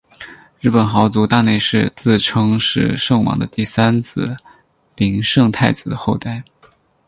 [0.59, 4.35] 日本豪族大内氏自称是圣王的第三子
[4.95, 6.43] 琳圣太子的后代。